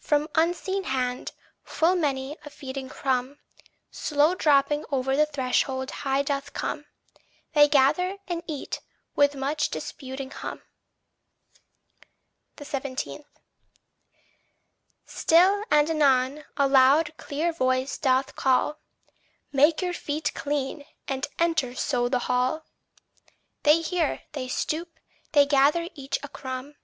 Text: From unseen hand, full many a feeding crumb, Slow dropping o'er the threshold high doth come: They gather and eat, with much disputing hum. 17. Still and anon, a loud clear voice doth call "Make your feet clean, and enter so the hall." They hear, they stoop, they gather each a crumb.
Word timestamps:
From 0.00 0.26
unseen 0.34 0.82
hand, 0.82 1.30
full 1.62 1.94
many 1.94 2.36
a 2.44 2.50
feeding 2.50 2.88
crumb, 2.88 3.38
Slow 3.92 4.34
dropping 4.34 4.84
o'er 4.90 5.14
the 5.14 5.26
threshold 5.26 5.92
high 6.02 6.22
doth 6.22 6.52
come: 6.52 6.86
They 7.52 7.68
gather 7.68 8.18
and 8.26 8.42
eat, 8.48 8.80
with 9.14 9.36
much 9.36 9.68
disputing 9.68 10.32
hum. 10.32 10.60
17. 12.60 13.24
Still 15.04 15.62
and 15.70 15.88
anon, 15.88 16.44
a 16.56 16.66
loud 16.66 17.16
clear 17.16 17.52
voice 17.52 17.96
doth 17.96 18.34
call 18.34 18.80
"Make 19.52 19.82
your 19.82 19.92
feet 19.94 20.34
clean, 20.34 20.84
and 21.06 21.28
enter 21.38 21.76
so 21.76 22.08
the 22.08 22.18
hall." 22.26 22.66
They 23.62 23.82
hear, 23.82 24.22
they 24.32 24.48
stoop, 24.48 24.98
they 25.30 25.46
gather 25.46 25.88
each 25.94 26.18
a 26.24 26.28
crumb. 26.28 26.74